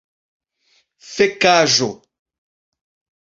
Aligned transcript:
fekaĵo 1.11 1.91